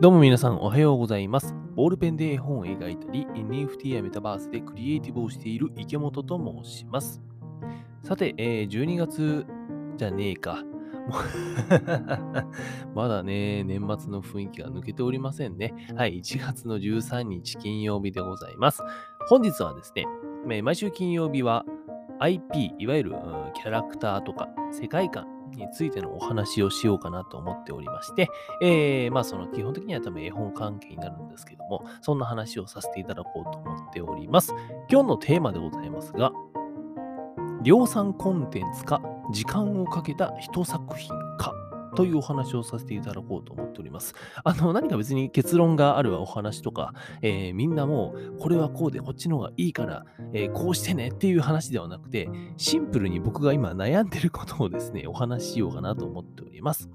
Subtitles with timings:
[0.00, 1.56] どうも皆さんおはようございます。
[1.74, 7.20] ボールペンで絵本を描いたり、NFT やメタバースでクリエイティブをしている池本と申します。
[8.04, 9.44] さて、えー12月
[9.96, 10.62] じゃねえか。
[12.94, 15.74] まだね、年末の雰囲気が抜けておりませんね。
[15.96, 18.84] はい、1月の13日金曜日でございます。
[19.28, 19.92] 本日はです
[20.46, 21.64] ね、毎週金曜日は
[22.20, 23.16] IP、いわゆる
[23.52, 25.26] キャラクターとか世界観
[25.56, 28.28] についてのお話をしようかなと思っておりまして、
[28.62, 34.54] えー、まあその基本的には多分絵本関係になるんですけども、そんな話をさせていただこうと思っております。
[34.90, 36.32] 今日のテーマでございますが、
[37.62, 39.02] 量産コンテンツか、
[39.32, 41.12] 時間をかけた一作品、
[41.96, 44.14] というお話をさせていただこうと思っております。
[44.44, 46.92] あの、何か別に結論があるお話とか、
[47.22, 56.90] えーみんなも、これはこうで、こっちの方がいいから、えーこうしてねっていう話ではなくて、シンプルに僕が今悩んでることをですね、お話ししようかなと思っております。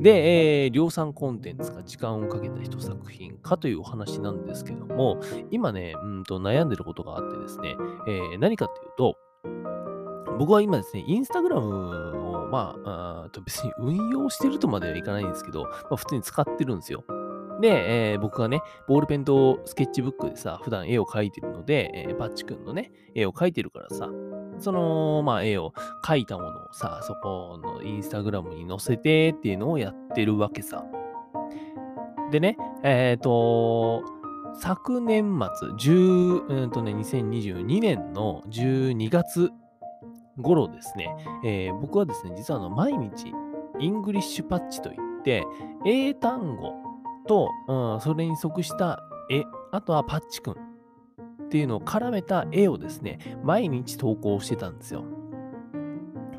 [0.00, 5.18] で、えー量産コンテンツか時間をかけた一作品かというお話なんですけども、
[5.50, 9.16] 今ね、うんと悩んでることがあってですね、えー何かというと、
[10.38, 12.17] 僕は今ですね、インスタグラム、
[12.50, 17.04] まあ、あ別に運用してるとまではいかないんですけど、まあ、普通に使ってるんですよ。
[17.60, 24.08] で、えー僕がね、ボールペンとスケッチブックでさ、普段絵を描いてるので、えーパッチくんのね、絵を描いてるからさ、
[24.60, 25.72] その、まあ、絵を
[26.04, 30.84] 描いたものをさ、そこのインスタグラムに載せてっていうのをやってるわけさ。
[32.30, 34.02] でね、えっ、と、
[34.54, 39.50] 昨年末、10うんとね、2022年の12月
[40.38, 41.08] 頃ですね、
[41.44, 43.32] えー僕はですね、実はあの毎日、
[43.78, 45.44] イングリッシュパッチといって、
[45.86, 46.72] 英単語
[47.26, 55.04] と、うん、それに即した絵、あとはパッチくんっていうのを絡めた絵をですね、毎日投稿してたんですよ。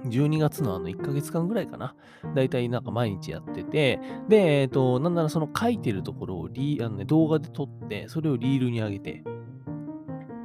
[0.05, 1.95] 12月のあの1ヶ月間ぐらいかな。
[2.36, 9.23] だいたいなんか毎日やってて、で、えっ、と、なんならその書いてるところをリあの、ね、動画で撮って、それをリールに上げて、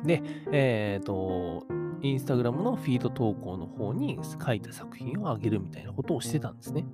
[0.04, 1.66] で、えっ、と、
[2.04, 6.84] インスタグラムのフィード投稿の方に書いた作品を上げるみたいなことをしてたんですね。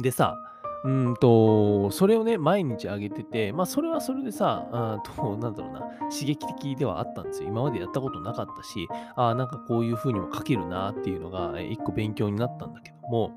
[0.00, 0.38] でさ、
[0.84, 5.80] うんと、それをね、毎日上げてて、まあ、それはそれでさ、あと、なんだろうな、
[6.10, 7.50] 刺激的ではあったんですよ。
[7.50, 13.30] 今までやったことなかったし、ああ、なんかこういう風にも書けるなっていうのが、一個勉強になったんだけども、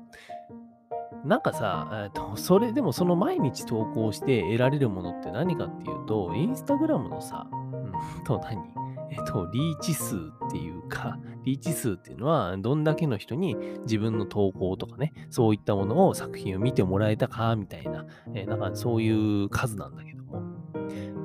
[1.24, 8.85] なんかさ、えーと、それでもその毎日投稿して得られるものって何かっていうと、インスタグラムのさ、うんと何？
[9.10, 20.42] えっと、リーチ数っていうか、リーチ数っていうのは、どんだけの人に自分の投稿とかね、そういったものを作品を見てもらえたか、みたいな、えーなんかそういう数なんだけども。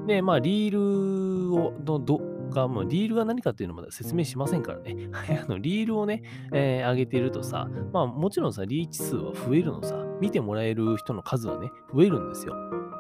[0.07, 2.19] で、まあ、リールを、の、ど、
[2.51, 5.09] が、まあ、リールが何かっていうのまだ説明しませんからね。
[5.43, 12.55] あの、リールをね、えー上げてるとさ、まあ、もちろんさ、リーチ数は増えるのさ、見てもらえる人の数はね、増えるんですよ。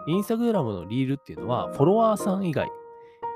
[0.07, 2.71] インスタグラムのリールっていうのは、フォロワーさん以外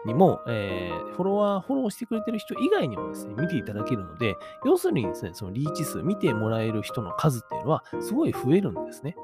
[0.06, 4.36] にも、えーフォロワー、フォローしてくれてる人以外にもですね、見ていただけるので、
[4.66, 9.16] 要するにですね、そのリーチ数、見てもらえる人の数っていうのは、すごい増えるんですね。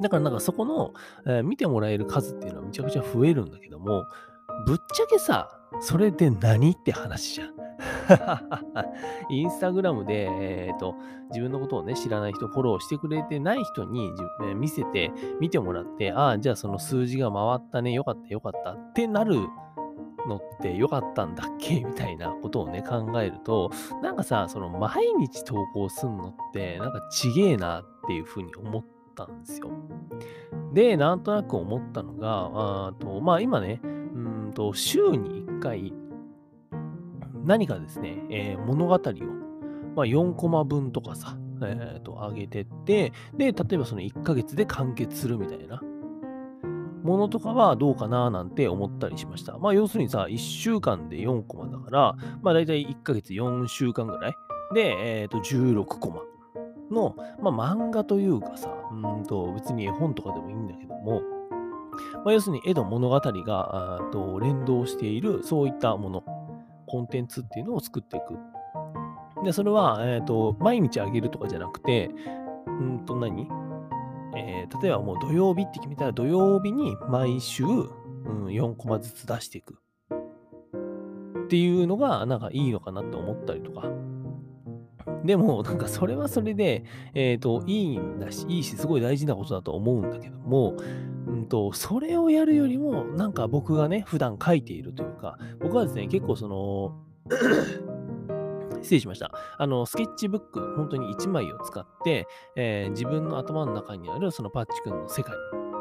[0.00, 0.92] だからなんかそこの、
[1.26, 4.04] えー見てもらえる数っていうのはめちゃくちゃ増えるんだけども、
[4.66, 5.48] ぶっちゃけさ、
[5.80, 7.67] それで何って話じゃん。
[9.30, 10.94] インスタグラムで、えーと、
[11.30, 14.10] 自分のことをね、知らない人、フォローしてくれてない人に、
[14.42, 19.36] えー見せて、見てもらって、ああ、じゃあその数字が回ったね、よかったよかったってなる
[20.26, 21.80] のってよかったんだっけ？
[21.84, 23.70] みたいなことをね、考えると、
[24.02, 28.84] なんかさ、その毎日投稿すんのって、なんかちげえなっていうふうに思っ
[29.14, 29.68] たんですよ。
[30.72, 32.50] で、なんとなく思ったのが、
[32.88, 33.86] あとまあ今ね、う
[34.48, 35.92] んと週に1回、
[37.48, 38.98] 何かですね、えー物語を、
[39.96, 45.82] まあ、4コマ分とかさ、えーと上げてって、で、例えばその1ヶ月で完結するみたいな
[47.02, 49.56] ものとかはどうかななんて思ったりしました。
[49.56, 54.34] まあ要するにさ、1週間で4コマだから、まあ大体1ヶ月4週間ぐらい
[54.74, 56.22] で、えーと16コマ
[56.94, 61.22] の、まあ漫画というかさ、うんと別に絵本とかでもいいんだけども、
[62.24, 66.24] まあ、要するに絵と物語があと連動しているそういったもの、
[66.88, 68.36] コンテンツっていうのを作っていく。
[69.44, 72.10] で、それは、えーと毎日あげるとかじゃなくて、
[72.66, 73.48] うんと何？
[74.36, 79.78] えー例えばもう土曜日って決めたら土曜日に毎週、うん、4コマずつ出していく
[81.44, 83.90] っていうのがなんかいいのかなって思ったりとか。
[85.24, 86.84] でもなんかそれはそれで、
[87.14, 90.76] えっ、と、いいんだし、いいし、すごい大事なことだと思うんだけども、
[91.28, 96.96] うんと、それをやるよりも、なんか僕がね、普段書いているというか、僕はですね、結構その、
[98.80, 99.30] 失礼しました。
[99.58, 102.26] あの、スケッチブック、本当に1枚を使って、
[102.56, 105.34] えー、自分の頭の中にあるそのパッチ君の世界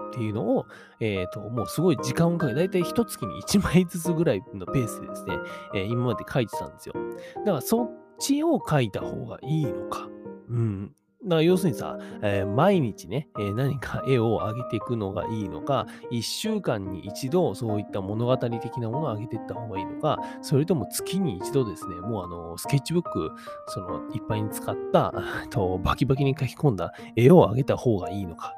[0.07, 0.65] っていうのを、
[0.99, 5.37] えっ、ー、と、もうすごい時間をかけて、だいたい1月に1枚ずつぐらいのペースでですね、
[5.75, 6.95] えー、今まで書いてたんですよ。
[7.37, 10.09] だからそっちを書いた方がいいのか。
[10.49, 10.95] うん。
[11.23, 23.31] だから要するにさ、えー、毎日ね、えー、何か絵を上げていくのがいいのか、1週間に一度そういった物語的なものを上げていった方がいいのか、それとも月に一度ですね、もうあの、スケッチブック、
[23.67, 25.13] その、いっぱいに使った、
[25.49, 28.53] とバキバキに書き込んだ絵を上げた方がいいのか。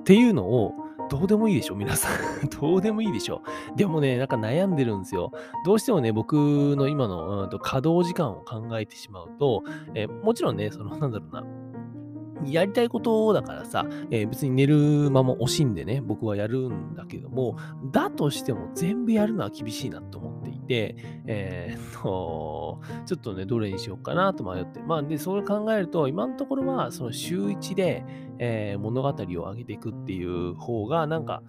[0.00, 0.72] っていうのを、
[1.08, 3.42] どうでもいいでしょ、皆さん どうでもいいでしょ。
[3.76, 5.32] でもね、なんか悩んでるんですよ。
[5.64, 6.34] どうしてもね、僕
[6.76, 9.62] の今の、うん、と稼働時間を考えてしまうと、
[9.94, 11.44] えー、もちろんね、その、なんだろうな、
[12.44, 17.56] やりたいことだからさ、えー、別に寝る間も惜しんでね、僕はやるんだけども、
[17.90, 20.35] だとしても全部やるのは厳しいなと思っ
[20.66, 20.96] て、
[21.26, 28.04] えー、 と、ちょっとね、どれにしようかなと迷ってまあ、で、それ考えると、今のところは、その週1で、
[28.38, 31.42] えー、物語を上げていくっていう方が、なんか、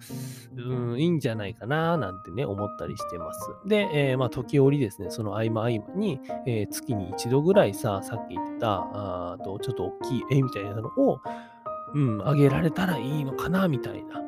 [0.56, 3.40] うん、いいんじゃないかな、なんてね、思ったりしてます。
[3.66, 11.20] で、えー、まあ、時折ですね、その合間合間に、えー、月に一度ぐらいさ、さっき言ってた、あと、ちょっと大きい絵みたいなのを、
[11.94, 14.27] うん、上げられたらいいのかな、みたいな。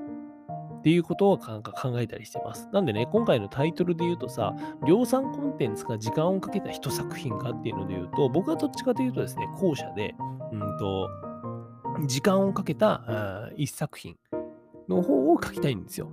[0.81, 1.63] っていうことを考
[2.01, 2.69] えたりしてます。
[2.73, 4.55] なんでね、今回のタイトルで言うとさ、
[4.87, 10.15] 量産コンテンツか時間をかけた一作品かっていうので言うと、僕はどっちかというとですね、後者で、
[10.53, 11.09] うんと、
[12.07, 14.17] 時間をかけた一作品
[14.89, 16.11] の方を書きたいんですよ。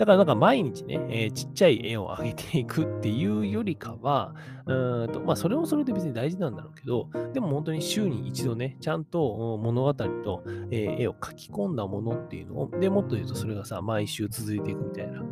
[0.00, 15.20] だからなんか毎日ね、えー、ちっちゃい絵を上げていくっていうよりかは、うんとまあそれもそれで別に大事なんだろうけど、でも本当に週に一度ね、ちゃんと物語と、えー、絵を描き込んだものっていうのを、でもっと言うとそれがさ、毎週続いていくみたいな。
[15.20, 15.24] っ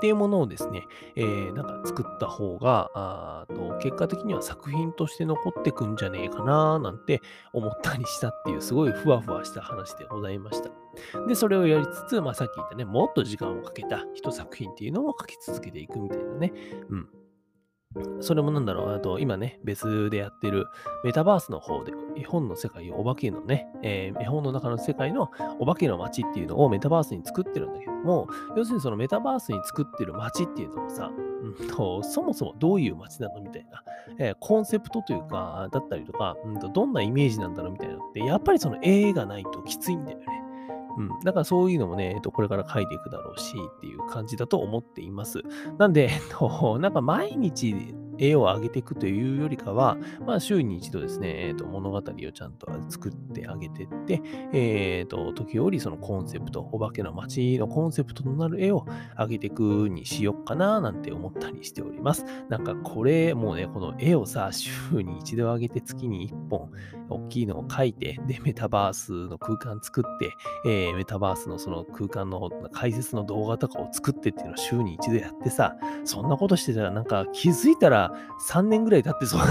[0.00, 0.82] ていうものをですね、
[1.14, 7.22] えー、なんか作った方が、あと結果的には作品として残ってくんじゃねえかななんて
[7.52, 10.83] 思ったりしたっていう、すごいふわふわした話でございました。
[11.28, 16.52] で、それをやりつつ、まあ、さっき言ったね、もっと時間をかけた一作品っていうのを書き続けていくみたいなね。
[16.88, 17.08] うん。
[18.20, 20.66] それもなんだろう、あと今ね、別でやってる
[21.04, 25.30] メタバースの方で絵本の世界お化けのね、えー、絵本の中の世界の
[25.60, 28.26] お化けの街っていうのをメタバースに作ってるんだけども、
[28.56, 33.84] 要するにそのメタバースに作ってる街っていうのもさ、うんと、そもそもどういう街なのみたいな、
[34.18, 40.43] えー、コンセプトというか、だったりとか、うんと、どんなイメージなんだろうみたいなのって、やっぱりその絵がないときついんだよね。
[40.96, 41.08] うん。
[41.24, 45.42] だからそういうのもね、えっと、これから書いていくだろうしっていう感じだと思っています。
[45.78, 49.96] なんで、えっと、なんか毎日絵を上げていくというよりかは、
[50.26, 54.22] まあ、週に一度ですね、えーと、物語をちゃんと作ってあげてって、
[54.52, 58.86] えーと、時折そのコンセプト、お化けの街のコンセプトとなる絵を
[59.18, 62.24] 上げていくにしよっかななんて思ったりしております。
[62.48, 64.70] なんかこれ、もうね、この絵をさ、週
[65.02, 66.70] に一度上げて月に一本、
[67.08, 70.32] 大きいのを描いて、で、メタバースの空間作って、
[70.66, 78.12] えー、メタバースのその空間の解説の動画とかを作ってっていうのを週に一度やってさ、そんなことしてたらなんか気づいたら
[78.50, 79.40] 3年ぐらい経ってそう。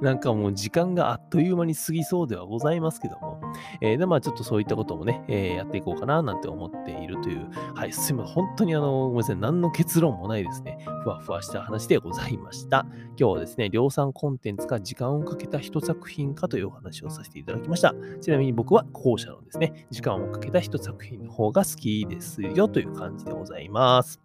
[0.00, 3.40] なんかもう時間があっという間に過ぎそうではございますけども。
[3.80, 8.34] えー、で、まあちょっとそういったこともね、えー、やっていこうかななんて思っているという、はい、すいません。
[8.34, 9.36] 本当にあの、ごめんなさい。
[9.36, 10.78] 何の結論もないですね。
[11.06, 12.84] ふわふわした話でございました。
[13.16, 17.94] 今日はですね、量産コンテンツか時間をかけた一作品かというお話をさせていただきました。
[18.20, 24.20] ちなみに僕は後者のですね、時間をかけた一作品の方が好きですよという感じでございます。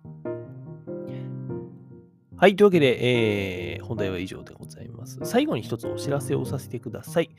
[2.35, 2.55] はい。
[2.55, 5.19] というわけで、えー、本題は以上でございます。
[5.21, 7.29] 最後に一つお知らせをさせてください。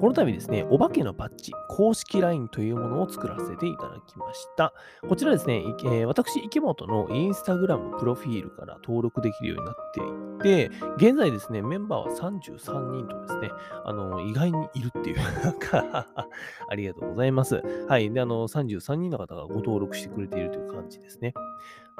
[0.00, 4.72] この度ですね、お化けのパッチ、公式 LINE というものを作らせていただきました。
[5.08, 9.74] こちらですね、えー、私、池本のインスタグラムプロフィールから登録できるようになっ
[10.40, 13.50] ていて、現在ですね、メンバーは33人とですね、
[13.84, 15.16] あの、意外にいるっていう
[15.58, 16.06] か
[16.68, 17.60] ありがとうございます。
[17.88, 18.12] はい。
[18.12, 21.34] で、あの、33人の方がご登録してくれているという感じですね。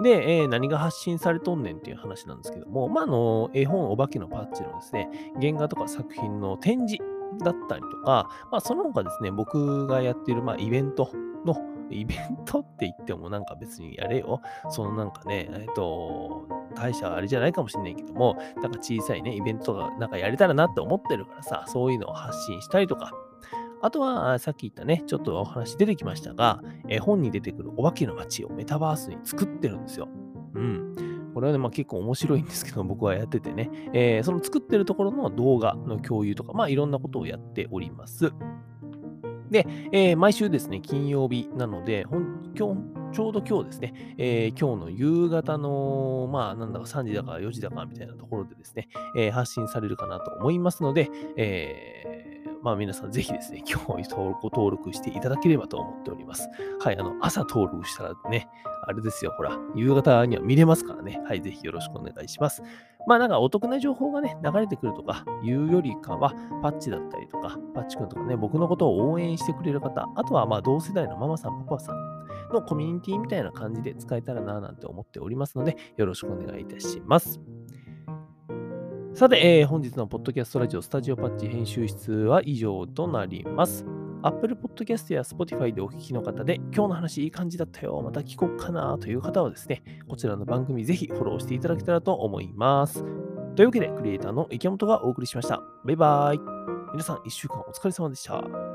[0.05, 11.11] で、えー、何が発信されとんねんっていう話なんですけども、まあ、あの、絵本お化けのパッチのですね、原画とか作品の展示だったりとか、まあ、その他ですね、僕がやっている、まあ、イベント
[11.45, 11.57] の、
[11.91, 14.43] イベントって言ってもなんか別にやれよ。
[14.69, 23.11] そのなんかね、えっ、と、大したあれじゃないかもしれないけども、なんか小さいね、イベントとかなんかやれたらなって思ってるからさ、そういうのを発信したりとか、
[23.81, 30.09] あとは、さっき言ったね、ちょっとお話出てきましたが、絵本に出てくるお化けの街をメタバースに作ってるんですよ。
[30.55, 30.95] うん。
[31.39, 38.33] これはね、まあ、結構面白いんですけど、僕はやっててね、えー、その作ってるところの動画の共有とか、まあいろんなことをやっております。
[39.49, 52.28] で、えー、毎週ですね、金曜日なので、ほん今日ちょうど今日ですね、えー、今日の夕方の、まあ、なんだか3時だか4時だかみたいなところでですね、えー、発信されるかなと思いますので、えー、
[52.69, 56.51] まあ皆さんぜひですね、今日登録登録していただければと思っております。
[56.81, 58.47] はい、あの、朝登録したらね、
[58.87, 61.19] あれですよ、ほら、夕方には見れますからね。
[61.25, 62.63] はい、ぜひよろしくお願いします。
[63.07, 77.41] まあなんかお得な情報がね、流れてくるとかいうよりかは、パッチだったりとか、パッチくんとかね、僕のことを応援してくれる方、あとはまあ同世代のママさん、パパさんのコミュニティみたいな感じで使えたらななんて思っておりますので、よろしくお願いいたします。
[79.19, 83.85] さて、えー、本日のポッドキャストラジオスタジオパッチ編集室は以上となります。
[84.23, 93.03] Apple Podcast や Spotify でお聞きの方で、今日の話いい感じだったよ、また聞こっかなという方はですね、こちらの番組ぜひフォローしていただけたらと思います。
[93.57, 95.65] というわけで、クリエイターの池本がお送りしました。
[95.85, 96.39] バイバイ。
[96.93, 98.68] 皆さん、1週間お疲れ様でした。